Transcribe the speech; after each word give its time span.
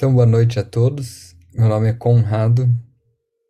Então, 0.00 0.14
boa 0.14 0.24
noite 0.24 0.58
a 0.58 0.64
todos. 0.64 1.36
Meu 1.52 1.68
nome 1.68 1.90
é 1.90 1.92
Conrado 1.92 2.66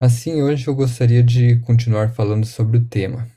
Assim, 0.00 0.40
hoje 0.40 0.68
eu 0.68 0.74
gostaria 0.74 1.20
de 1.20 1.58
continuar 1.60 2.14
falando 2.14 2.46
sobre 2.46 2.78
o 2.78 2.86
tema. 2.86 3.28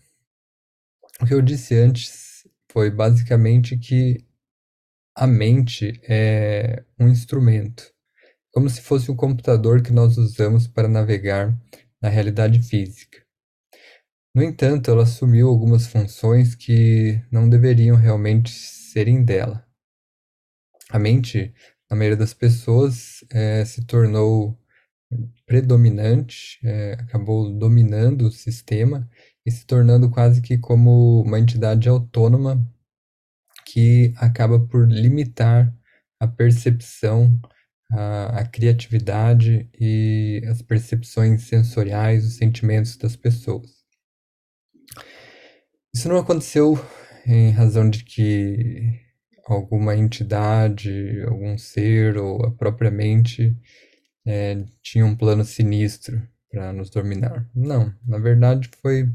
O 1.20 1.26
que 1.26 1.34
eu 1.34 1.42
disse 1.42 1.74
antes 1.74 2.48
foi 2.72 2.92
basicamente 2.92 3.76
que 3.76 4.24
a 5.16 5.26
mente 5.26 6.00
é 6.08 6.86
um 7.00 7.08
instrumento, 7.08 7.92
como 8.52 8.70
se 8.70 8.82
fosse 8.82 9.10
um 9.10 9.16
computador 9.16 9.82
que 9.82 9.92
nós 9.92 10.16
usamos 10.20 10.68
para 10.68 10.88
navegar 10.88 11.58
na 12.00 12.10
realidade 12.10 12.62
física. 12.62 13.26
No 14.36 14.44
entanto, 14.44 14.92
ela 14.92 15.02
assumiu 15.02 15.50
algumas 15.50 15.88
funções 15.88 16.54
que 16.54 17.20
não 17.32 17.50
deveriam 17.50 17.96
realmente 17.96 18.52
serem 18.52 19.26
dela. 19.26 19.68
A 20.92 21.00
mente, 21.00 21.52
na 21.90 21.96
maioria 21.96 22.18
das 22.18 22.34
pessoas, 22.34 23.23
é, 23.32 23.64
se 23.66 23.86
tornou 23.86 24.59
predominante, 25.45 26.59
é, 26.64 26.94
acabou 26.94 27.58
dominando 27.58 28.23
o 28.28 28.31
sistema 28.31 29.09
e 29.45 29.52
se 29.52 29.66
tornando 29.66 30.09
quase 30.09 30.42
que 30.42 30.58
como 30.58 31.22
uma 31.22 31.39
entidade 31.39 31.88
autônoma 31.88 32.62
que 33.66 34.14
acaba 34.17 34.59
por 34.59 34.89
limitar 34.89 35.73
a 36.20 36.28
percepção, 36.28 37.39
a, 37.92 38.42
a 38.42 38.45
criatividade 38.45 39.69
e 39.80 40.42
as 40.50 40.62
percepções 40.62 41.44
sensoriais, 41.44 42.25
os 42.25 42.36
sentimentos 42.36 42.97
das 42.97 43.16
pessoas. 43.16 43.78
Isso 45.94 46.09
não 46.09 46.17
aconteceu 46.17 46.78
em 47.25 47.52
razão 47.52 47.90
de 47.90 48.03
que 48.03 49.06
alguma 49.48 49.95
entidade, 49.95 51.22
algum 51.26 51.58
ser 51.58 52.17
ou 52.17 52.45
a 52.45 52.52
própria 52.52 52.92
mente 52.92 53.56
é, 54.26 54.64
tinha 54.84 55.06
um 55.06 55.16
plano 55.16 55.44
sinistro 55.45 56.22
para 56.52 56.73
nos 56.73 56.90
dominar. 56.90 57.50
Não, 57.56 57.94
na 58.06 58.18
verdade 58.18 58.70
foi 58.81 59.09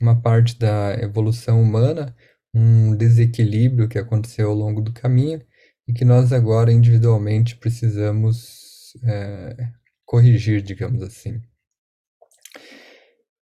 uma 0.00 0.20
parte 0.20 0.58
da 0.58 0.94
evolução 1.00 1.62
humana, 1.62 2.14
um 2.54 2.94
desequilíbrio 2.94 3.88
que 3.88 3.98
aconteceu 3.98 4.50
ao 4.50 4.54
longo 4.54 4.80
do 4.80 4.92
caminho 4.92 5.42
e 5.86 5.92
que 5.92 6.04
nós 6.04 6.32
agora 6.32 6.70
individualmente 6.70 7.56
precisamos 7.56 8.92
é, 9.04 9.72
corrigir, 10.04 10.62
digamos 10.62 11.02
assim. 11.02 11.40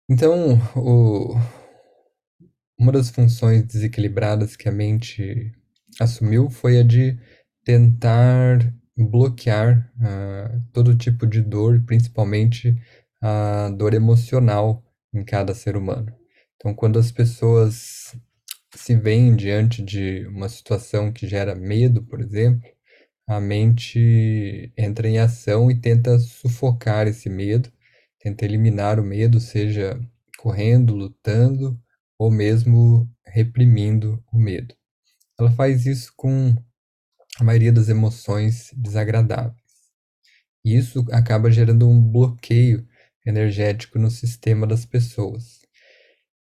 Então, 0.09 0.57
o, 0.75 1.35
uma 2.77 2.91
das 2.91 3.09
funções 3.09 3.63
desequilibradas 3.63 4.55
que 4.55 4.67
a 4.67 4.71
mente 4.71 5.53
assumiu 5.99 6.49
foi 6.49 6.79
a 6.79 6.83
de 6.83 7.17
tentar 7.63 8.73
bloquear 8.95 9.91
uh, 9.97 10.61
todo 10.71 10.97
tipo 10.97 11.25
de 11.25 11.41
dor, 11.41 11.83
principalmente 11.85 12.75
a 13.21 13.69
dor 13.69 13.93
emocional 13.93 14.83
em 15.13 15.23
cada 15.23 15.53
ser 15.53 15.75
humano. 15.75 16.13
Então, 16.55 16.73
quando 16.73 16.99
as 16.99 17.11
pessoas 17.11 18.15
se 18.75 18.95
veem 18.95 19.35
diante 19.35 19.81
de 19.83 20.25
uma 20.27 20.49
situação 20.49 21.11
que 21.11 21.27
gera 21.27 21.55
medo, 21.55 22.03
por 22.03 22.19
exemplo, 22.21 22.69
a 23.27 23.39
mente 23.39 24.73
entra 24.77 25.07
em 25.07 25.19
ação 25.19 25.71
e 25.71 25.79
tenta 25.79 26.17
sufocar 26.19 27.07
esse 27.07 27.29
medo, 27.29 27.71
tenta 28.19 28.45
eliminar 28.45 28.99
o 28.99 29.03
medo, 29.03 29.39
seja 29.39 29.99
correndo, 30.37 30.95
lutando 30.95 31.79
ou 32.17 32.29
mesmo 32.31 33.09
reprimindo 33.25 34.23
o 34.31 34.37
medo. 34.37 34.75
Ela 35.39 35.51
faz 35.51 35.85
isso 35.85 36.13
com 36.15 36.55
a 37.39 37.43
maioria 37.43 37.71
das 37.71 37.89
emoções 37.89 38.71
desagradáveis. 38.75 39.61
E 40.65 40.77
isso 40.77 41.05
acaba 41.11 41.51
gerando 41.51 41.87
um 41.89 41.99
bloqueio 41.99 42.87
energético 43.25 43.99
no 43.99 44.11
sistema 44.11 44.67
das 44.67 44.85
pessoas. 44.85 45.61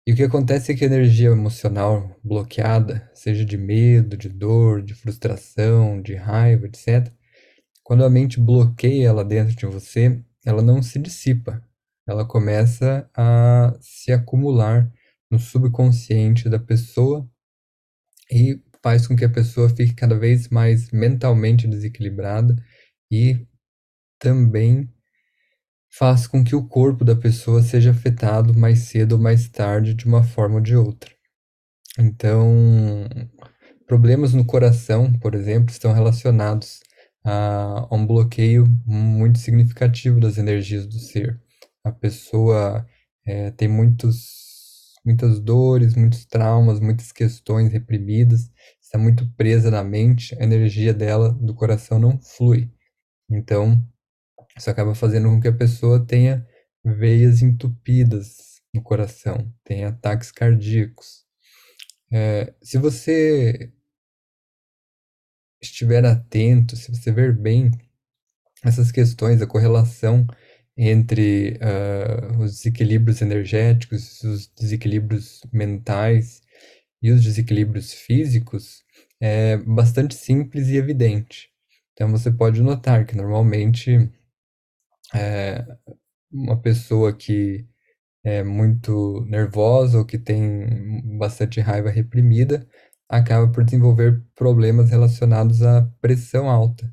E 0.07 0.13
o 0.13 0.17
que 0.17 0.23
acontece 0.23 0.73
é 0.73 0.75
que 0.75 0.85
a 0.85 0.87
energia 0.87 1.29
emocional 1.29 2.15
bloqueada, 2.23 3.11
seja 3.15 3.45
de 3.45 3.57
medo, 3.57 4.17
de 4.17 4.29
dor, 4.29 4.83
de 4.83 4.95
frustração, 4.95 6.03
de 6.03 6.15
raiva, 6.15 6.67
etc., 6.67 7.11
quando 7.83 8.05
a 8.05 8.11
mente 8.11 8.41
bloqueia 8.41 9.09
ela 9.09 9.25
dentro 9.25 9.55
de 9.55 9.67
você, 9.67 10.23
ela 10.45 10.63
não 10.63 10.83
se 10.83 10.99
dissipa. 10.99 11.63
Ela 12.07 12.27
começa 12.27 13.09
a 13.15 13.75
se 13.81 14.13
acumular 14.13 14.91
no 15.31 15.39
subconsciente 15.39 16.49
da 16.49 16.59
pessoa 16.59 17.29
e 18.31 18.61
faz 18.85 19.07
com 19.07 19.17
que 19.17 19.25
a 19.25 19.31
pessoa 19.31 19.71
fique 19.71 19.95
cada 19.95 20.15
vez 20.15 20.51
mais 20.51 20.91
mentalmente 20.91 21.67
desequilibrada 21.67 22.55
e 23.11 23.47
também 24.19 24.93
faz 25.91 26.27
com 26.27 26.45
que 26.45 26.55
o 26.55 26.69
corpo 26.69 27.03
da 27.03 27.17
pessoa 27.17 27.63
seja 27.63 27.93
afetado 27.93 28.53
mais 28.53 28.81
cedo 28.81 29.13
ou 29.13 29.19
mais 29.19 29.49
tarde 29.49 29.95
de 29.95 30.05
uma 30.05 30.23
forma 30.23 30.57
ou 30.57 30.61
de 30.61 30.77
outra. 30.77 31.11
Então, 31.99 33.09
problemas 33.87 34.35
no 34.35 34.45
coração, 34.45 35.11
por 35.19 35.35
exemplo, 35.35 35.71
estão 35.71 35.95
relacionados 35.95 36.81
a, 37.25 37.89
um 37.91 38.07
bloqueio 38.07 38.67
muito 38.85 39.39
significativo 39.39 40.21
das 40.21 40.37
energias 40.37 40.87
do 40.87 40.99
ser. 40.99 41.41
A 41.83 41.91
pessoa 41.91 42.87
é, 43.25 43.51
tem 43.53 43.67
muitos 43.67 44.45
muitas 45.05 45.39
dores, 45.39 45.95
muitos 45.95 46.25
traumas, 46.25 46.81
muitas 46.81 47.13
questões 47.13 47.71
reprimidas, 47.71 48.51
está 48.95 48.99
muito 48.99 49.29
presa 49.33 49.73
na 49.73 49.83
mente, 49.83 50.37
a 50.37 50.45
energia 50.45 50.95
dela, 50.95 51.33
do 51.33 51.53
coração, 51.53 51.99
não 51.99 52.17
flui. 52.21 52.71
Então, 53.29 53.85
isso 54.57 54.71
acaba 54.71 54.95
fazendo 54.95 55.29
com 55.29 55.41
que 55.41 55.49
a 55.49 55.53
pessoa 55.53 56.05
tenha 56.07 56.47
veias 56.85 57.43
entupidas 57.43 58.61
no 58.73 58.81
coração, 58.81 59.53
tenha 59.65 59.89
ataques 59.89 60.31
cardíacos. 60.31 61.25
É, 62.13 62.55
se 62.63 62.79
você 62.79 63.73
estiver 65.61 66.05
atento, 66.05 66.77
se 66.77 66.93
você 66.93 67.11
ver 67.11 67.37
bem 67.37 67.73
essas 68.63 68.93
questões, 68.93 69.43
a 69.43 69.47
correlação 69.47 70.25
entre 70.77 71.59
uh, 71.59 72.43
os 72.43 72.59
desequilíbrios 72.59 73.21
energéticos, 73.21 74.23
os 74.23 74.47
desequilíbrios 74.49 75.41
mentais 75.53 76.43
e 77.03 77.11
os 77.11 77.23
desequilíbrios 77.23 77.93
físicos 77.93 78.84
é 79.25 79.57
bastante 79.57 80.15
simples 80.15 80.69
e 80.69 80.77
evidente. 80.77 81.51
Então 81.93 82.11
você 82.11 82.31
pode 82.31 82.63
notar 82.63 83.07
que 83.07 83.17
normalmente 83.17 84.11
é, 85.15 85.65
uma 86.31 86.61
pessoa 86.61 87.11
que 87.17 87.67
é 88.25 88.43
muito 88.45 89.25
nervosa 89.27 89.99
ou 89.99 90.05
que 90.05 90.19
tem 90.19 91.03
bastante 91.19 91.61
raiva 91.61 91.91
reprimida 91.91 92.69
acaba 93.09 93.51
por 93.51 93.65
desenvolver 93.65 94.23
problemas 94.35 94.91
relacionados 94.91 95.63
à 95.63 95.83
pressão 96.03 96.51
alta. 96.51 96.93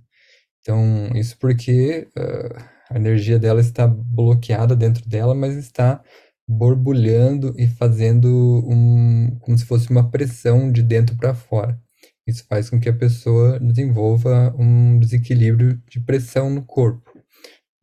Então, 0.62 1.10
isso 1.16 1.38
porque 1.40 2.08
uh, 2.18 2.64
a 2.92 2.96
energia 2.98 3.40
dela 3.40 3.62
está 3.62 3.88
bloqueada 3.88 4.76
dentro 4.76 5.08
dela, 5.08 5.34
mas 5.36 5.56
está 5.56 6.04
borbulhando 6.48 7.54
e 7.58 7.68
fazendo 7.68 8.28
um, 8.68 9.38
como 9.42 9.58
se 9.58 9.66
fosse 9.66 9.90
uma 9.90 10.10
pressão 10.12 10.72
de 10.72 10.84
dentro 10.84 11.18
para 11.18 11.34
fora. 11.34 11.82
Isso 12.28 12.46
faz 12.48 12.70
com 12.70 12.80
que 12.80 12.90
a 12.90 12.96
pessoa 12.96 13.60
desenvolva 13.60 14.56
um 14.58 15.00
desequilíbrio 15.00 15.82
de 15.90 16.00
pressão 16.00 16.50
no 16.50 16.64
corpo. 16.64 17.12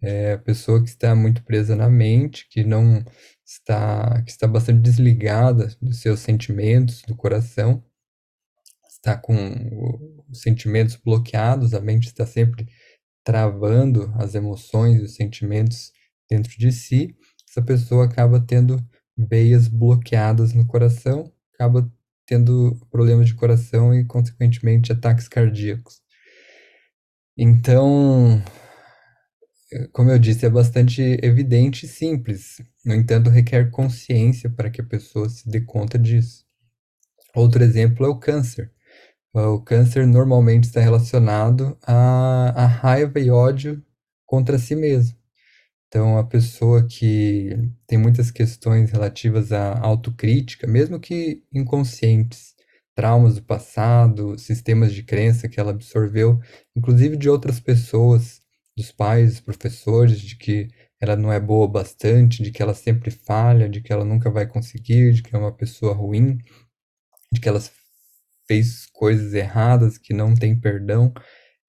É 0.00 0.34
a 0.34 0.38
pessoa 0.38 0.82
que 0.82 0.88
está 0.88 1.14
muito 1.14 1.42
presa 1.42 1.74
na 1.74 1.90
mente, 1.90 2.46
que 2.48 2.62
não 2.62 3.04
está, 3.44 4.22
que 4.22 4.30
está 4.30 4.46
bastante 4.46 4.80
desligada 4.80 5.74
dos 5.82 6.00
seus 6.00 6.20
sentimentos, 6.20 7.02
do 7.02 7.16
coração, 7.16 7.82
está 8.88 9.16
com 9.16 9.34
os 10.28 10.40
sentimentos 10.40 10.96
bloqueados, 10.96 11.74
a 11.74 11.80
mente 11.80 12.06
está 12.06 12.26
sempre 12.26 12.66
travando 13.24 14.12
as 14.16 14.34
emoções 14.34 15.00
e 15.00 15.04
os 15.04 15.14
sentimentos 15.14 15.92
dentro 16.28 16.56
de 16.58 16.70
si, 16.72 17.16
essa 17.48 17.62
pessoa 17.62 18.04
acaba 18.04 18.40
tendo 18.40 18.78
veias 19.16 19.66
bloqueadas 19.68 20.52
no 20.52 20.66
coração, 20.66 21.32
acaba 21.54 21.90
tendo 22.28 22.78
problemas 22.90 23.26
de 23.26 23.34
coração 23.34 23.94
e, 23.94 24.04
consequentemente, 24.04 24.92
ataques 24.92 25.26
cardíacos. 25.26 26.02
Então, 27.34 28.42
como 29.92 30.10
eu 30.10 30.18
disse, 30.18 30.44
é 30.44 30.50
bastante 30.50 31.00
evidente 31.22 31.86
e 31.86 31.88
simples. 31.88 32.60
No 32.84 32.94
entanto, 32.94 33.30
requer 33.30 33.70
consciência 33.70 34.50
para 34.50 34.68
que 34.68 34.82
a 34.82 34.84
pessoa 34.84 35.26
se 35.30 35.48
dê 35.48 35.62
conta 35.62 35.98
disso. 35.98 36.44
Outro 37.34 37.64
exemplo 37.64 38.04
é 38.04 38.08
o 38.10 38.18
câncer. 38.18 38.70
O 39.32 39.60
câncer 39.60 40.06
normalmente 40.06 40.64
está 40.64 40.80
relacionado 40.80 41.78
à, 41.82 42.64
à 42.64 42.66
raiva 42.66 43.18
e 43.20 43.30
ódio 43.30 43.82
contra 44.26 44.58
si 44.58 44.76
mesmo. 44.76 45.16
Então, 45.88 46.18
a 46.18 46.24
pessoa 46.24 46.86
que 46.86 47.50
tem 47.86 47.98
muitas 47.98 48.30
questões 48.30 48.90
relativas 48.90 49.52
à 49.52 49.78
autocrítica, 49.80 50.66
mesmo 50.66 51.00
que 51.00 51.42
inconscientes, 51.52 52.54
traumas 52.94 53.36
do 53.36 53.42
passado, 53.42 54.38
sistemas 54.38 54.92
de 54.92 55.02
crença 55.02 55.48
que 55.48 55.58
ela 55.58 55.70
absorveu, 55.70 56.40
inclusive 56.76 57.16
de 57.16 57.30
outras 57.30 57.58
pessoas, 57.58 58.42
dos 58.76 58.92
pais, 58.92 59.32
dos 59.32 59.40
professores, 59.40 60.20
de 60.20 60.36
que 60.36 60.68
ela 61.00 61.16
não 61.16 61.32
é 61.32 61.40
boa 61.40 61.66
bastante, 61.66 62.42
de 62.42 62.50
que 62.52 62.62
ela 62.62 62.74
sempre 62.74 63.10
falha, 63.10 63.68
de 63.68 63.80
que 63.80 63.92
ela 63.92 64.04
nunca 64.04 64.30
vai 64.30 64.46
conseguir, 64.46 65.12
de 65.14 65.22
que 65.22 65.34
é 65.34 65.38
uma 65.38 65.52
pessoa 65.56 65.94
ruim, 65.94 66.38
de 67.32 67.40
que 67.40 67.48
ela 67.48 67.62
fez 68.46 68.86
coisas 68.92 69.32
erradas, 69.34 69.96
que 69.98 70.12
não 70.12 70.34
tem 70.34 70.58
perdão. 70.58 71.12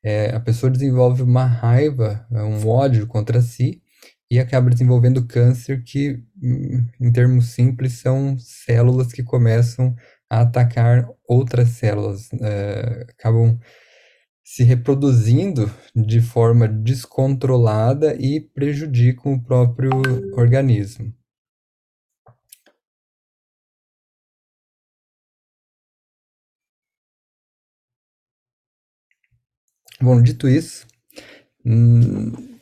É, 0.04 0.36
a 0.36 0.40
pessoa 0.40 0.70
desenvolve 0.72 1.22
uma 1.24 1.46
raiva, 1.46 2.28
um 2.32 2.68
ódio 2.68 3.08
contra 3.08 3.42
si 3.42 3.82
e 4.32 4.40
acaba 4.40 4.70
desenvolvendo 4.70 5.26
câncer, 5.28 5.84
que, 5.84 6.24
hum, 6.42 6.86
em 7.00 7.12
termos 7.12 7.48
simples, 7.52 7.94
são 7.94 8.38
células 8.40 9.12
que 9.14 9.24
começam 9.24 9.96
a 10.30 10.42
atacar 10.42 11.08
outras 11.28 11.70
células, 11.70 12.30
é, 12.42 13.06
acabam 13.10 13.60
se 14.44 14.64
reproduzindo 14.64 15.72
de 15.96 16.22
forma 16.22 16.68
descontrolada 16.68 18.16
e 18.20 18.42
prejudicam 18.42 19.34
o 19.34 19.42
próprio 19.44 19.92
organismo. 20.38 21.14
Bom, 30.02 30.22
dito 30.22 30.48
isso, 30.48 30.86
hum, 31.66 32.59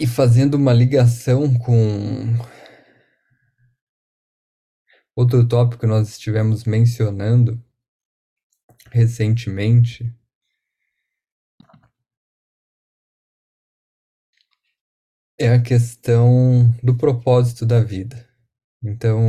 e 0.00 0.06
fazendo 0.06 0.54
uma 0.54 0.72
ligação 0.72 1.52
com 1.58 1.76
outro 5.14 5.46
tópico 5.46 5.82
que 5.82 5.86
nós 5.86 6.08
estivemos 6.08 6.64
mencionando 6.64 7.62
recentemente, 8.90 10.10
é 15.38 15.52
a 15.52 15.62
questão 15.62 16.74
do 16.82 16.96
propósito 16.96 17.66
da 17.66 17.80
vida. 17.80 18.28
Então, 18.82 19.20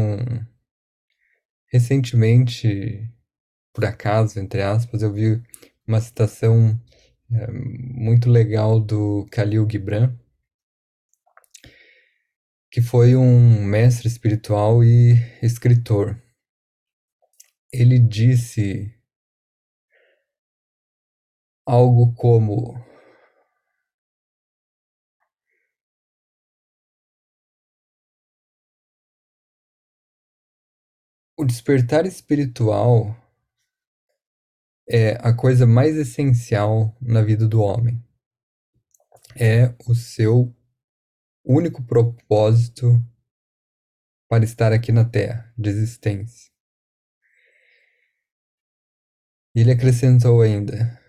recentemente, 1.67 3.09
por 3.73 3.83
acaso, 3.85 4.39
entre 4.39 4.61
aspas, 4.61 5.01
eu 5.01 5.11
vi 5.11 5.41
uma 5.85 5.99
citação 5.99 6.79
é, 7.29 7.51
muito 7.51 8.29
legal 8.29 8.79
do 8.79 9.25
Khalil 9.31 9.67
Gibran, 9.69 10.17
que 12.71 12.81
foi 12.81 13.17
um 13.17 13.65
mestre 13.65 14.07
espiritual 14.07 14.81
e 14.81 15.15
escritor. 15.43 16.17
Ele 17.71 17.99
disse 17.99 18.97
algo 21.65 22.13
como 22.15 22.73
o 31.37 31.43
despertar 31.43 32.05
espiritual 32.05 33.17
é 34.87 35.11
a 35.27 35.33
coisa 35.33 35.67
mais 35.67 35.97
essencial 35.97 36.95
na 37.01 37.21
vida 37.21 37.45
do 37.47 37.61
homem. 37.61 38.01
É 39.35 39.75
o 39.87 39.93
seu 39.93 40.55
único 41.43 41.83
propósito 41.83 43.03
para 44.29 44.43
estar 44.43 44.71
aqui 44.71 44.91
na 44.91 45.03
Terra, 45.03 45.53
de 45.57 45.69
existência. 45.69 46.51
Ele 49.53 49.71
acrescentou 49.71 50.41
ainda: 50.41 50.99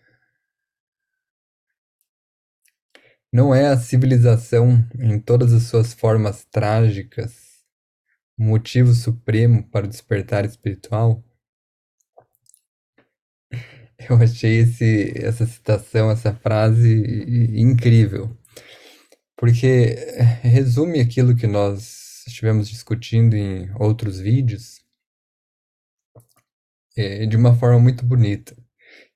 Não 3.33 3.55
é 3.55 3.69
a 3.69 3.79
civilização 3.79 4.87
em 4.99 5.19
todas 5.21 5.53
as 5.53 5.65
suas 5.65 5.93
formas 5.95 6.45
trágicas 6.45 7.53
o 8.39 8.43
motivo 8.45 8.93
supremo 8.93 9.63
para 9.71 9.87
o 9.87 9.89
despertar 9.89 10.45
espiritual? 10.45 11.25
Eu 14.11 14.17
achei 14.17 14.59
esse, 14.59 15.13
essa 15.17 15.47
citação, 15.47 16.11
essa 16.11 16.35
frase 16.35 17.05
incrível, 17.57 18.37
porque 19.43 19.97
resume 20.41 21.01
aquilo 21.01 21.35
que 21.35 21.49
nós 21.49 22.23
estivemos 22.29 22.69
discutindo 22.69 23.35
em 23.35 23.69
outros 23.75 24.21
vídeos 24.21 24.81
é, 26.97 27.27
de 27.27 27.37
uma 27.37 27.53
forma 27.53 27.81
muito 27.81 28.07
bonita. 28.07 28.57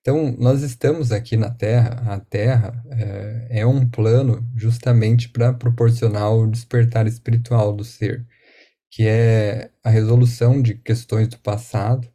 Então, 0.00 0.32
nós 0.37 0.62
estamos 0.62 1.12
aqui 1.12 1.37
na 1.37 1.49
Terra, 1.49 2.12
a 2.12 2.19
Terra 2.19 2.84
é, 2.90 3.61
é 3.61 3.67
um 3.67 3.88
plano 3.88 4.44
justamente 4.56 5.28
para 5.28 5.52
proporcionar 5.55 6.32
o 6.32 6.50
despertar 6.50 7.06
espiritual 7.06 7.73
do 7.73 7.84
ser, 7.84 8.26
que 8.90 9.06
é 9.06 9.70
a 9.84 9.90
resolução 9.90 10.61
de 10.61 10.75
questões 10.75 11.28
do 11.28 11.38
passado, 11.38 12.12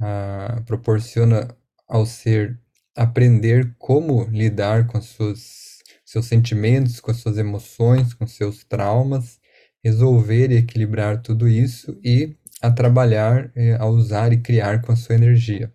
a, 0.00 0.62
proporciona 0.64 1.54
ao 1.86 2.06
ser 2.06 2.58
aprender 2.96 3.74
como 3.78 4.24
lidar 4.30 4.86
com 4.86 5.02
suas, 5.02 5.71
seus 6.12 6.26
sentimentos, 6.26 7.00
com 7.00 7.12
suas 7.14 7.38
emoções, 7.38 8.12
com 8.12 8.26
seus 8.26 8.62
traumas, 8.64 9.40
resolver 9.82 10.50
e 10.50 10.56
equilibrar 10.56 11.22
tudo 11.22 11.48
isso 11.48 11.98
e 12.04 12.36
a 12.60 12.70
trabalhar, 12.70 13.50
eh, 13.56 13.74
a 13.74 13.86
usar 13.86 14.32
e 14.32 14.40
criar 14.40 14.82
com 14.82 14.92
a 14.92 14.96
sua 14.96 15.14
energia. 15.14 15.72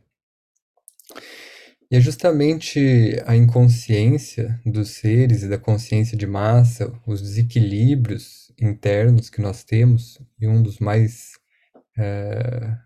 E 1.89 1.95
é 1.95 1.99
justamente 1.99 3.19
a 3.25 3.35
inconsciência 3.35 4.59
dos 4.65 4.91
seres 4.91 5.43
e 5.43 5.49
da 5.49 5.57
consciência 5.57 6.17
de 6.17 6.27
massa, 6.27 6.93
os 7.05 7.21
desequilíbrios 7.21 8.51
internos 8.59 9.29
que 9.29 9.41
nós 9.41 9.63
temos, 9.63 10.19
e 10.39 10.47
um 10.47 10.61
dos 10.61 10.79
mais 10.79 11.31
é, 11.97 12.77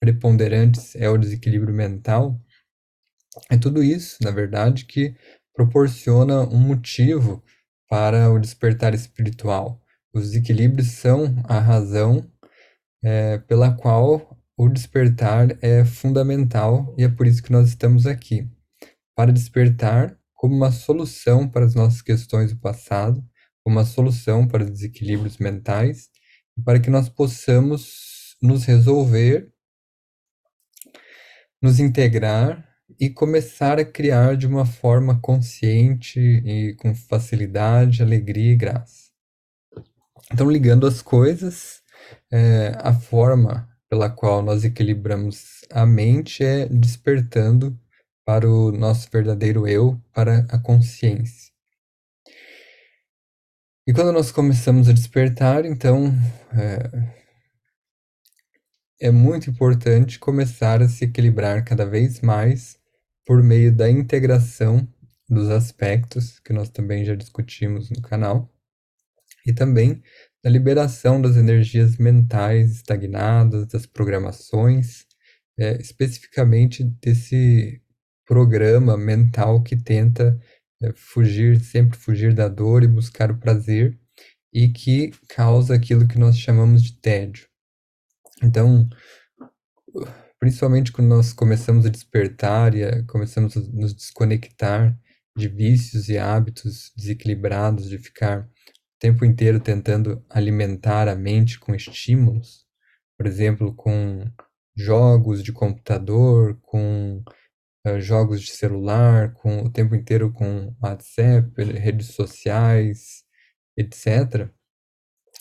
preponderantes 0.00 0.94
é 0.94 1.08
o 1.08 1.18
desequilíbrio 1.18 1.74
mental. 1.74 2.38
É 3.50 3.56
tudo 3.56 3.82
isso, 3.82 4.18
na 4.22 4.30
verdade, 4.30 4.84
que 4.84 5.14
proporciona 5.58 6.42
um 6.42 6.60
motivo 6.60 7.42
para 7.88 8.30
o 8.30 8.38
despertar 8.38 8.94
espiritual. 8.94 9.82
Os 10.14 10.28
desequilíbrios 10.28 10.92
são 10.92 11.34
a 11.48 11.58
razão 11.58 12.30
é, 13.02 13.38
pela 13.38 13.72
qual 13.72 14.38
o 14.56 14.68
despertar 14.68 15.58
é 15.60 15.84
fundamental 15.84 16.94
e 16.96 17.02
é 17.02 17.08
por 17.08 17.26
isso 17.26 17.42
que 17.42 17.50
nós 17.50 17.66
estamos 17.66 18.06
aqui 18.06 18.48
para 19.16 19.32
despertar 19.32 20.16
como 20.32 20.54
uma 20.54 20.70
solução 20.70 21.48
para 21.48 21.64
as 21.64 21.74
nossas 21.74 22.02
questões 22.02 22.52
do 22.52 22.60
passado, 22.60 23.20
como 23.64 23.76
uma 23.78 23.84
solução 23.84 24.46
para 24.46 24.62
os 24.62 24.70
desequilíbrios 24.70 25.38
mentais, 25.38 26.08
para 26.64 26.78
que 26.78 26.88
nós 26.88 27.08
possamos 27.08 28.36
nos 28.40 28.64
resolver, 28.64 29.52
nos 31.60 31.80
integrar 31.80 32.67
e 32.98 33.10
começar 33.10 33.78
a 33.78 33.84
criar 33.84 34.36
de 34.36 34.46
uma 34.46 34.64
forma 34.64 35.20
consciente 35.20 36.20
e 36.20 36.74
com 36.74 36.94
facilidade, 36.94 38.02
alegria 38.02 38.52
e 38.52 38.56
graça. 38.56 39.08
Então, 40.32 40.50
ligando 40.50 40.86
as 40.86 41.02
coisas, 41.02 41.82
é, 42.30 42.72
a 42.78 42.92
forma 42.92 43.68
pela 43.88 44.10
qual 44.10 44.42
nós 44.42 44.64
equilibramos 44.64 45.64
a 45.70 45.86
mente 45.86 46.44
é 46.44 46.66
despertando 46.66 47.78
para 48.24 48.48
o 48.48 48.70
nosso 48.70 49.08
verdadeiro 49.10 49.66
eu, 49.66 49.98
para 50.12 50.46
a 50.50 50.58
consciência. 50.58 51.50
E 53.86 53.92
quando 53.92 54.12
nós 54.12 54.30
começamos 54.30 54.86
a 54.86 54.92
despertar, 54.92 55.64
então 55.64 56.12
é, 56.52 57.08
é 59.00 59.10
muito 59.10 59.48
importante 59.48 60.18
começar 60.18 60.82
a 60.82 60.88
se 60.88 61.06
equilibrar 61.06 61.64
cada 61.64 61.86
vez 61.86 62.20
mais 62.20 62.77
por 63.28 63.42
meio 63.42 63.70
da 63.70 63.90
integração 63.90 64.88
dos 65.28 65.50
aspectos 65.50 66.38
que 66.38 66.50
nós 66.50 66.70
também 66.70 67.04
já 67.04 67.14
discutimos 67.14 67.90
no 67.90 68.00
canal 68.00 68.50
e 69.46 69.52
também 69.52 70.02
da 70.42 70.48
liberação 70.48 71.20
das 71.20 71.36
energias 71.36 71.98
mentais 71.98 72.76
estagnadas, 72.76 73.66
das 73.66 73.84
programações, 73.84 75.04
é, 75.58 75.76
especificamente 75.76 76.82
desse 76.82 77.82
programa 78.24 78.96
mental 78.96 79.62
que 79.62 79.76
tenta 79.76 80.40
é, 80.82 80.94
fugir, 80.94 81.60
sempre 81.60 81.98
fugir 81.98 82.32
da 82.32 82.48
dor 82.48 82.82
e 82.82 82.88
buscar 82.88 83.30
o 83.30 83.36
prazer, 83.36 84.00
e 84.50 84.70
que 84.70 85.10
causa 85.28 85.74
aquilo 85.74 86.08
que 86.08 86.18
nós 86.18 86.38
chamamos 86.38 86.82
de 86.82 86.94
tédio. 86.98 87.46
Então, 88.42 88.88
principalmente 90.38 90.92
quando 90.92 91.08
nós 91.08 91.32
começamos 91.32 91.84
a 91.84 91.90
despertar 91.90 92.74
e 92.74 93.04
começamos 93.04 93.56
a 93.56 93.60
nos 93.60 93.94
desconectar 93.94 94.98
de 95.36 95.48
vícios 95.48 96.08
e 96.08 96.18
hábitos 96.18 96.92
desequilibrados, 96.96 97.88
de 97.88 97.98
ficar 97.98 98.40
o 98.42 98.98
tempo 98.98 99.24
inteiro 99.24 99.60
tentando 99.60 100.24
alimentar 100.28 101.08
a 101.08 101.14
mente 101.14 101.58
com 101.58 101.74
estímulos, 101.74 102.66
por 103.16 103.26
exemplo, 103.26 103.74
com 103.74 104.24
jogos 104.76 105.42
de 105.42 105.52
computador, 105.52 106.58
com 106.62 107.22
uh, 107.86 108.00
jogos 108.00 108.42
de 108.42 108.52
celular, 108.52 109.32
com 109.34 109.62
o 109.62 109.70
tempo 109.70 109.94
inteiro 109.94 110.32
com 110.32 110.74
WhatsApp, 110.82 111.50
redes 111.64 112.08
sociais, 112.08 113.24
etc. 113.76 114.48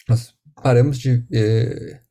Nós 0.07 0.35
paramos 0.61 0.97
de 0.97 1.25
eh, 1.33 2.01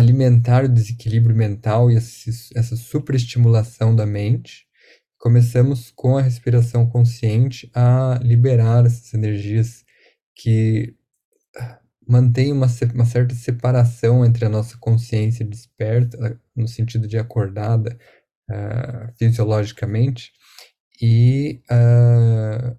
alimentar 0.00 0.64
o 0.64 0.68
desequilíbrio 0.68 1.36
mental 1.36 1.90
e 1.90 1.96
essa 1.96 2.76
superestimulação 2.76 3.94
da 3.94 4.06
mente. 4.06 4.66
Começamos 5.18 5.90
com 5.90 6.16
a 6.16 6.22
respiração 6.22 6.88
consciente 6.88 7.70
a 7.74 8.18
liberar 8.22 8.86
essas 8.86 9.12
energias 9.12 9.84
que 10.34 10.96
mantêm 12.08 12.52
uma, 12.52 12.66
uma 12.94 13.04
certa 13.04 13.34
separação 13.34 14.24
entre 14.24 14.44
a 14.44 14.48
nossa 14.48 14.76
consciência 14.78 15.44
desperta, 15.44 16.40
no 16.56 16.66
sentido 16.66 17.06
de 17.06 17.18
acordada 17.18 17.96
uh, 18.50 19.12
fisiologicamente, 19.16 20.32
e 21.00 21.62
uh, 21.70 22.76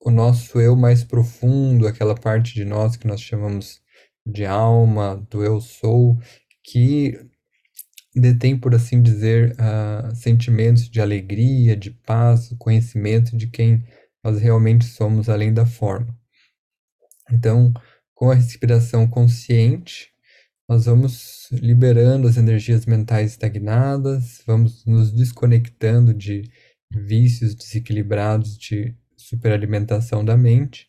o 0.00 0.10
nosso 0.10 0.60
eu 0.60 0.76
mais 0.76 1.02
profundo, 1.02 1.86
aquela 1.86 2.14
parte 2.14 2.52
de 2.52 2.64
nós 2.64 2.96
que 2.96 3.06
nós 3.06 3.20
chamamos 3.20 3.80
de 4.28 4.44
alma, 4.44 5.26
do 5.30 5.42
eu 5.42 5.60
sou, 5.60 6.18
que 6.62 7.18
detém, 8.14 8.58
por 8.58 8.74
assim 8.74 9.02
dizer, 9.02 9.52
uh, 9.52 10.14
sentimentos 10.14 10.88
de 10.88 11.00
alegria, 11.00 11.76
de 11.76 11.90
paz, 11.90 12.54
conhecimento 12.58 13.36
de 13.36 13.46
quem 13.46 13.84
nós 14.22 14.40
realmente 14.40 14.84
somos 14.84 15.28
além 15.28 15.52
da 15.52 15.64
forma. 15.64 16.16
Então, 17.30 17.72
com 18.14 18.30
a 18.30 18.34
respiração 18.34 19.06
consciente, 19.08 20.10
nós 20.68 20.84
vamos 20.84 21.48
liberando 21.52 22.28
as 22.28 22.36
energias 22.36 22.84
mentais 22.84 23.32
estagnadas, 23.32 24.42
vamos 24.46 24.84
nos 24.84 25.12
desconectando 25.12 26.12
de 26.12 26.42
vícios 26.90 27.54
desequilibrados 27.54 28.58
de 28.58 28.94
superalimentação 29.16 30.24
da 30.24 30.36
mente, 30.36 30.86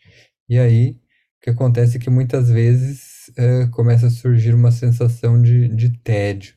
e 0.48 0.58
aí 0.58 0.98
o 1.40 1.42
que 1.42 1.50
acontece 1.50 1.98
é 1.98 2.00
que 2.00 2.10
muitas 2.10 2.50
vezes 2.50 3.30
uh, 3.30 3.72
começa 3.72 4.08
a 4.08 4.12
surgir 4.12 4.54
uma 4.54 4.72
sensação 4.72 5.42
de, 5.42 5.70
de 5.70 5.98
tédio, 6.00 6.54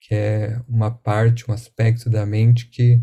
que 0.00 0.14
é 0.14 0.60
uma 0.68 0.90
parte, 0.90 1.50
um 1.50 1.54
aspecto 1.54 2.10
da 2.10 2.26
mente 2.26 2.68
que 2.68 3.02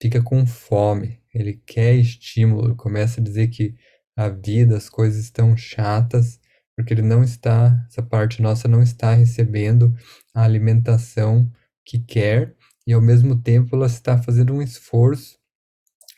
fica 0.00 0.22
com 0.22 0.46
fome, 0.46 1.20
ele 1.34 1.62
quer 1.66 1.94
estímulo, 1.94 2.68
ele 2.68 2.74
começa 2.74 3.20
a 3.20 3.24
dizer 3.24 3.48
que 3.48 3.74
a 4.16 4.30
vida, 4.30 4.76
as 4.76 4.88
coisas 4.88 5.22
estão 5.22 5.54
chatas, 5.56 6.40
porque 6.74 6.94
ele 6.94 7.02
não 7.02 7.22
está, 7.22 7.86
essa 7.88 8.02
parte 8.02 8.40
nossa 8.40 8.66
não 8.66 8.82
está 8.82 9.12
recebendo 9.12 9.94
a 10.34 10.42
alimentação 10.42 11.50
que 11.84 11.98
quer, 11.98 12.54
e 12.86 12.94
ao 12.94 13.00
mesmo 13.02 13.40
tempo 13.40 13.76
ela 13.76 13.86
está 13.86 14.20
fazendo 14.20 14.54
um 14.54 14.62
esforço 14.62 15.38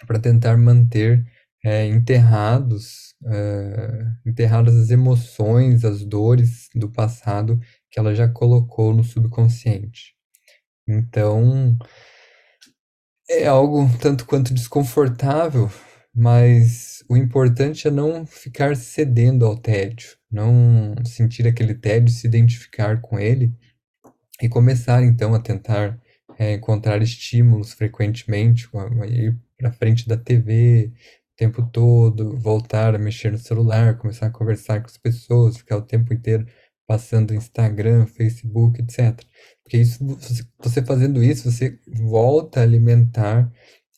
para 0.07 0.19
tentar 0.19 0.57
manter 0.57 1.27
é, 1.65 1.87
enterrados, 1.87 3.15
é, 3.25 4.07
enterradas 4.27 4.77
as 4.77 4.91
emoções, 4.91 5.83
as 5.83 6.05
dores 6.05 6.69
do 6.75 6.91
passado 6.91 7.59
que 7.91 7.99
ela 7.99 8.15
já 8.15 8.29
colocou 8.29 8.93
no 8.93 9.03
subconsciente. 9.03 10.15
Então, 10.87 11.79
é 13.31 13.47
algo 13.47 13.89
tanto 13.99 14.27
quanto 14.27 14.53
desconfortável, 14.53 15.71
mas 16.15 17.03
o 17.09 17.17
importante 17.17 17.89
é 17.89 17.91
não 17.91 18.27
ficar 18.27 18.77
cedendo 18.77 19.47
ao 19.47 19.57
tédio, 19.57 20.17
não 20.31 20.95
sentir 21.07 21.47
aquele 21.47 21.75
tédio, 21.75 22.13
se 22.13 22.27
identificar 22.27 23.01
com 23.01 23.19
ele 23.19 23.51
e 24.43 24.49
começar 24.49 25.03
então 25.03 25.35
a 25.35 25.41
tentar 25.41 25.99
é, 26.39 26.53
encontrar 26.53 27.01
estímulos 27.03 27.73
frequentemente, 27.73 28.69
ir 29.09 29.35
para 29.57 29.73
frente 29.73 30.07
da 30.07 30.17
TV, 30.17 30.93
tempo 31.37 31.63
todo, 31.71 32.37
voltar 32.39 32.95
a 32.95 32.99
mexer 32.99 33.33
no 33.33 33.39
celular, 33.39 33.99
começar 33.99 34.27
a 34.27 34.31
conversar 34.31 34.81
com 34.81 34.87
as 34.87 34.97
pessoas, 34.97 35.57
ficar 35.57 35.77
o 35.77 35.83
tempo 35.83 36.13
inteiro 36.15 36.47
passando 36.87 37.35
Instagram, 37.35 38.07
Facebook, 38.07 38.81
etc. 38.81 39.25
Porque 39.63 39.79
isso, 39.79 40.05
você 40.59 40.85
fazendo 40.85 41.23
isso, 41.23 41.51
você 41.51 41.79
volta 41.87 42.61
a 42.61 42.63
alimentar 42.63 43.51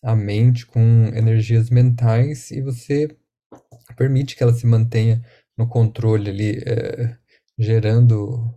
a 0.03 0.15
mente 0.15 0.67
com 0.67 0.81
energias 1.15 1.71
mentais 1.71 2.51
e 2.51 2.61
você 2.63 3.09
permite 3.97 4.37
que 4.37 4.43
ela 4.43 4.53
se 4.55 4.67
mantenha 4.67 5.25
no 5.57 5.69
controle 5.69 6.31
ali, 6.31 6.59
é, 6.65 7.17
gerando 7.59 8.55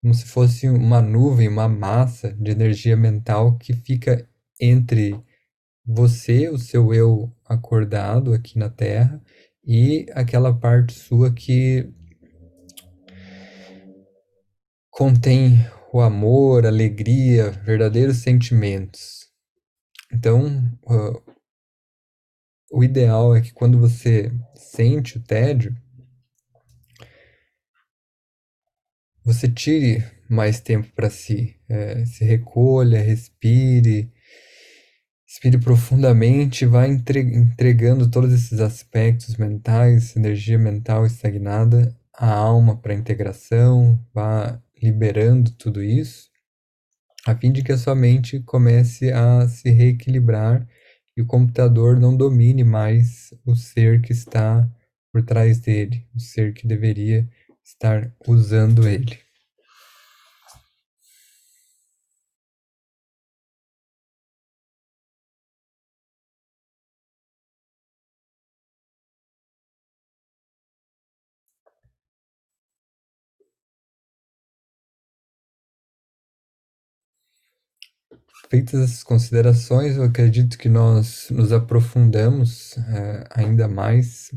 como 0.00 0.14
se 0.14 0.24
fosse 0.26 0.68
uma 0.68 1.02
nuvem, 1.02 1.48
uma 1.48 1.68
massa 1.68 2.32
de 2.32 2.50
energia 2.50 2.96
mental 2.96 3.58
que 3.58 3.72
fica 3.72 4.28
entre 4.60 5.20
você, 5.90 6.50
o 6.50 6.58
seu 6.58 6.92
eu 6.92 7.34
acordado 7.46 8.34
aqui 8.34 8.58
na 8.58 8.68
Terra, 8.68 9.22
e 9.64 10.06
aquela 10.12 10.52
parte 10.54 10.92
sua 10.92 11.32
que 11.32 11.90
contém 14.90 15.56
o 15.90 16.00
amor, 16.02 16.66
alegria, 16.66 17.50
verdadeiros 17.50 18.18
sentimentos. 18.18 19.28
Então, 20.12 20.46
uh, 20.84 21.22
o 22.70 22.84
ideal 22.84 23.34
é 23.34 23.40
que 23.40 23.52
quando 23.54 23.78
você 23.78 24.30
sente 24.54 25.16
o 25.16 25.22
tédio, 25.22 25.74
você 29.24 29.48
tire 29.48 30.04
mais 30.28 30.60
tempo 30.60 30.92
para 30.94 31.08
si, 31.08 31.58
é, 31.66 32.04
se 32.04 32.24
recolha, 32.24 33.00
respire, 33.00 34.12
Inspire 35.38 35.58
profundamente, 35.58 36.66
vai 36.66 36.90
entregando 36.90 38.10
todos 38.10 38.32
esses 38.32 38.58
aspectos 38.58 39.36
mentais, 39.36 40.16
energia 40.16 40.58
mental 40.58 41.06
estagnada, 41.06 41.96
a 42.12 42.28
alma 42.28 42.76
para 42.76 42.92
integração, 42.92 44.04
vá 44.12 44.60
liberando 44.82 45.52
tudo 45.52 45.80
isso, 45.80 46.28
a 47.24 47.36
fim 47.36 47.52
de 47.52 47.62
que 47.62 47.70
a 47.70 47.78
sua 47.78 47.94
mente 47.94 48.40
comece 48.40 49.12
a 49.12 49.46
se 49.46 49.70
reequilibrar 49.70 50.66
e 51.16 51.22
o 51.22 51.26
computador 51.26 52.00
não 52.00 52.16
domine 52.16 52.64
mais 52.64 53.32
o 53.46 53.54
ser 53.54 54.02
que 54.02 54.12
está 54.12 54.68
por 55.12 55.22
trás 55.22 55.60
dele, 55.60 56.04
o 56.16 56.18
ser 56.18 56.52
que 56.52 56.66
deveria 56.66 57.28
estar 57.62 58.12
usando 58.26 58.88
ele. 58.88 59.27
Feitas 78.50 78.80
essas 78.80 79.02
considerações, 79.02 79.96
eu 79.96 80.04
acredito 80.04 80.56
que 80.56 80.68
nós 80.68 81.28
nos 81.30 81.52
aprofundamos 81.52 82.78
é, 82.78 83.24
ainda 83.30 83.68
mais 83.68 84.30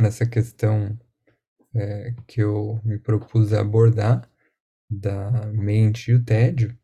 nessa 0.00 0.26
questão 0.26 0.98
é, 1.74 2.14
que 2.26 2.42
eu 2.42 2.80
me 2.84 2.98
propus 2.98 3.52
a 3.52 3.60
abordar 3.60 4.28
da 4.90 5.46
mente 5.52 6.10
e 6.10 6.14
o 6.14 6.24
tédio. 6.24 6.76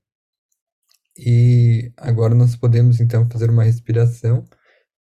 E 1.17 1.93
agora 1.97 2.35
nós 2.35 2.55
podemos 2.55 3.01
então 3.01 3.29
fazer 3.29 3.51
uma 3.51 3.65
respiração 3.65 4.45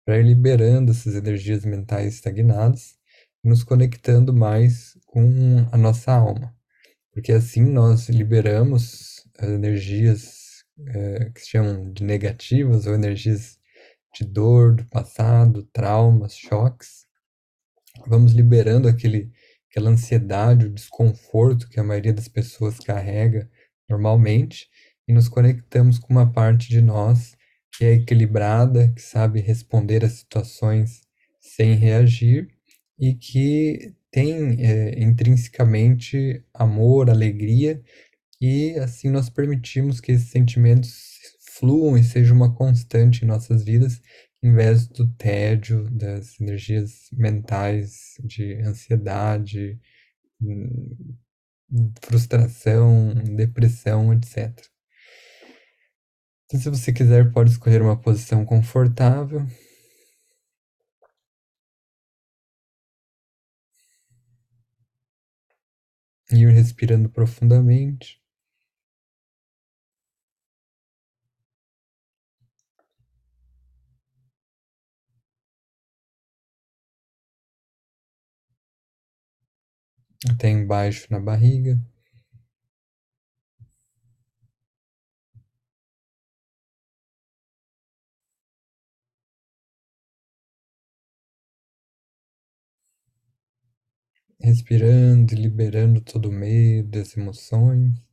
para 0.05 0.19
ir 0.19 0.25
liberando 0.25 0.93
essas 0.93 1.15
energias 1.15 1.65
mentais 1.65 2.15
estagnadas 2.15 2.97
e 3.45 3.49
nos 3.49 3.63
conectando 3.63 4.33
mais 4.33 4.97
com 5.05 5.69
a 5.71 5.77
nossa 5.77 6.13
alma, 6.13 6.55
porque 7.13 7.33
assim 7.33 7.63
nós 7.63 8.09
liberamos 8.09 9.27
as 9.39 9.49
energias 9.49 10.46
é, 10.87 11.31
que 11.35 11.41
se 11.41 11.51
chamam 11.51 11.93
de 11.93 12.05
negativas 12.05 12.87
ou 12.87 12.95
energias 12.95 13.59
de 14.15 14.25
dor 14.25 14.75
do 14.75 14.85
passado, 14.87 15.63
traumas, 15.73 16.37
choques. 16.37 17.07
Vamos 18.07 18.33
liberando 18.33 18.89
aquele, 18.89 19.31
aquela 19.71 19.91
ansiedade, 19.91 20.67
o 20.67 20.73
desconforto 20.73 21.69
que 21.69 21.79
a 21.79 21.85
maioria 21.85 22.13
das 22.13 22.29
pessoas 22.29 22.79
carrega 22.79 23.51
normalmente 23.89 24.69
e 25.07 25.13
nos 25.13 25.29
conectamos 25.29 25.99
com 25.99 26.13
uma 26.13 26.33
parte 26.33 26.69
de 26.69 26.81
nós 26.81 27.37
que 27.73 27.85
é 27.85 27.93
equilibrada, 27.93 28.93
que 28.93 29.03
sabe 29.03 29.41
responder 29.41 30.05
às 30.05 30.13
situações 30.13 31.03
sem 31.41 31.75
reagir 31.75 32.49
e 32.99 33.15
que 33.15 33.95
tem 34.11 34.65
é, 34.65 34.99
intrinsecamente 34.99 36.43
amor, 36.55 37.11
alegria, 37.11 37.83
e 38.41 38.75
assim 38.79 39.11
nós 39.11 39.31
permitimos 39.31 40.01
que 40.01 40.13
esses 40.13 40.31
sentimentos 40.31 41.17
fluam 41.41 41.97
e 41.97 42.05
sejam 42.05 42.37
uma 42.37 42.55
constante 42.55 43.25
em 43.25 43.29
nossas 43.29 43.65
vidas, 43.65 44.01
em 44.43 44.53
vez 44.55 44.87
do 44.89 45.09
tédio, 45.15 45.89
das 45.91 46.39
energias 46.41 47.09
mentais, 47.13 48.15
de 48.23 48.55
ansiedade, 48.63 49.81
hum, 50.41 51.17
frustração, 52.03 53.15
depressão, 53.37 54.13
etc. 54.13 54.53
Então, 56.47 56.61
se 56.61 56.71
você 56.71 56.93
quiser, 56.93 57.33
pode 57.33 57.51
escolher 57.51 57.83
uma 57.83 58.01
posição 58.01 58.45
confortável. 58.45 59.47
Ir 66.31 66.51
respirando 66.53 67.09
profundamente. 67.11 68.21
Até 80.31 80.49
embaixo 80.51 81.09
na 81.11 81.19
barriga. 81.19 81.81
respirando 94.41 95.35
e 95.35 95.37
liberando 95.37 96.01
todo 96.01 96.31
o 96.31 96.33
medo, 96.33 96.99
as 96.99 97.15
emoções. 97.19 98.06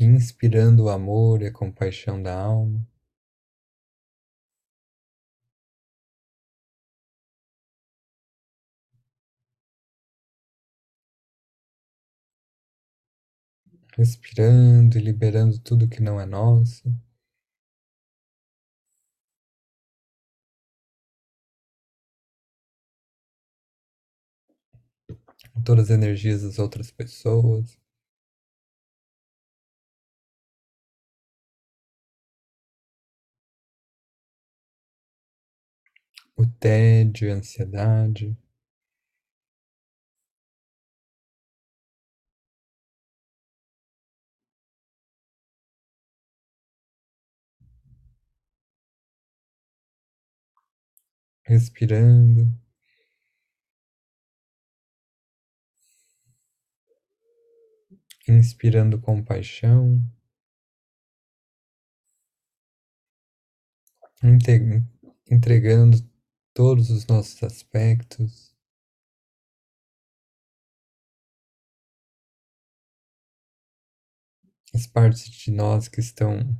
Inspirando 0.00 0.84
o 0.84 0.88
amor 0.88 1.42
e 1.42 1.46
a 1.46 1.52
compaixão 1.52 2.20
da 2.20 2.34
alma. 2.36 2.84
respirando 13.96 14.96
e 14.98 15.00
liberando 15.00 15.58
tudo 15.60 15.88
que 15.88 16.02
não 16.02 16.20
é 16.20 16.26
nosso. 16.26 16.82
Todas 25.64 25.84
as 25.84 25.90
energias 25.90 26.42
das 26.42 26.58
outras 26.58 26.90
pessoas. 26.90 27.79
O 36.40 36.46
tédio, 36.46 37.30
a 37.30 37.34
ansiedade. 37.34 38.34
respirando. 51.42 52.48
Inspirando 58.26 58.98
compaixão. 58.98 60.02
Entregando 65.30 66.09
todos 66.60 66.90
os 66.90 67.06
nossos 67.06 67.42
aspectos. 67.42 68.54
As 74.74 74.86
partes 74.86 75.30
de 75.30 75.50
nós 75.50 75.88
que 75.88 76.00
estão 76.00 76.54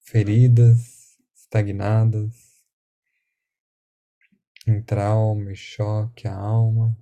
feridas, 0.00 1.18
estagnadas 1.34 2.62
em 4.66 4.82
trauma 4.82 5.50
e 5.50 5.56
choque 5.56 6.28
a 6.28 6.36
alma. 6.36 6.94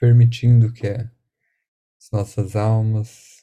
Permitindo 0.00 0.72
que 0.72 0.88
as 0.88 2.10
nossas 2.10 2.56
almas 2.56 3.37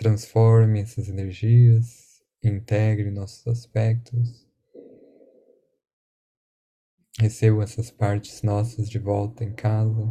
transformem 0.00 0.80
essas 0.80 1.10
energias, 1.10 2.22
integrem 2.42 3.12
nossos 3.12 3.46
aspectos, 3.46 4.48
recebam 7.18 7.60
essas 7.60 7.90
partes 7.90 8.42
nossas 8.42 8.88
de 8.88 8.98
volta 8.98 9.44
em 9.44 9.52
casa. 9.52 10.10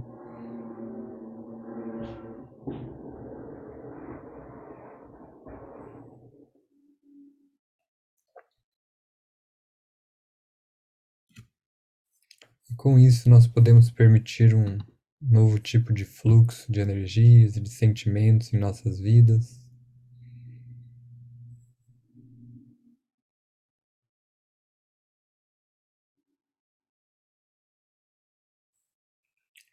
com 12.77 12.97
isso, 12.97 13.29
nós 13.29 13.45
podemos 13.45 13.91
permitir 13.91 14.55
um 14.55 14.77
novo 15.19 15.59
tipo 15.59 15.91
de 15.91 16.05
fluxo 16.05 16.71
de 16.71 16.79
energias 16.79 17.57
e 17.57 17.59
de 17.59 17.69
sentimentos 17.69 18.53
em 18.53 18.57
nossas 18.57 18.99
vidas. 18.99 19.59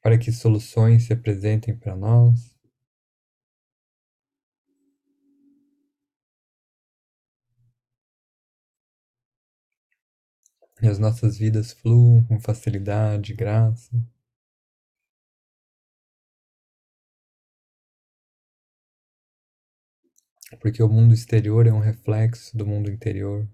Para 0.07 0.19
que 0.19 0.31
soluções 0.31 1.03
se 1.03 1.13
apresentem 1.13 1.77
para 1.77 1.97
nós. 1.97 2.55
e 10.81 10.87
as 10.87 11.01
nossas 11.01 11.37
vidas 11.37 11.73
fluam 11.73 12.23
com 12.23 12.39
facilidade, 12.39 13.35
graça. 13.35 13.91
Porque 20.61 20.81
o 20.81 20.89
mundo 20.89 21.13
exterior 21.13 21.67
é 21.67 21.73
um 21.73 21.81
reflexo 21.81 22.57
do 22.57 22.65
mundo 22.65 22.89
interior. 22.89 23.49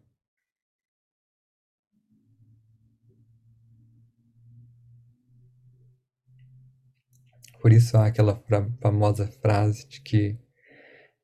Por 7.63 7.73
isso 7.73 7.97
há 7.97 8.07
aquela 8.07 8.35
famosa 8.81 9.29
frase 9.29 9.87
de 9.87 10.01
que 10.01 10.37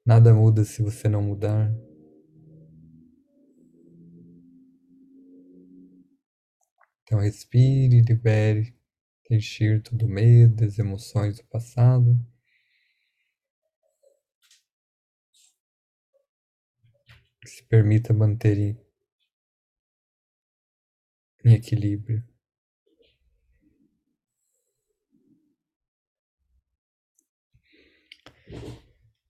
nada 0.06 0.32
muda 0.32 0.62
se 0.62 0.80
você 0.80 1.08
não 1.08 1.20
mudar. 1.20 1.68
Então 7.02 7.18
respire 7.18 8.02
libere, 8.02 8.72
encher 9.28 9.82
todo 9.82 10.06
o 10.06 10.08
medo, 10.08 10.64
as 10.64 10.78
emoções 10.78 11.38
do 11.38 11.44
passado. 11.46 12.16
Se 17.44 17.64
permita 17.64 18.14
manter 18.14 18.78
em 21.44 21.52
equilíbrio. 21.52 22.22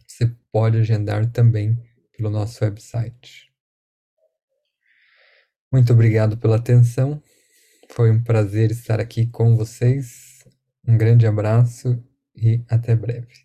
você 0.08 0.36
pode 0.52 0.78
agendar 0.78 1.32
também 1.32 1.78
pelo 2.16 2.30
nosso 2.30 2.64
website. 2.64 3.52
Muito 5.72 5.92
obrigado 5.92 6.38
pela 6.38 6.58
atenção. 6.58 7.22
Foi 7.90 8.12
um 8.12 8.24
prazer 8.24 8.70
estar 8.70 9.00
aqui 9.00 9.26
com 9.28 9.56
vocês. 9.56 10.33
Um 10.88 10.98
grande 10.98 11.28
abraço 11.28 12.02
e 12.36 12.64
até 12.70 12.96
breve. 12.96 13.43